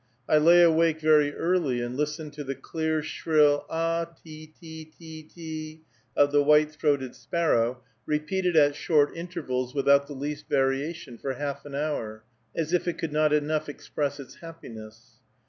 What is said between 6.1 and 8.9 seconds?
of the white throated sparrow, repeated at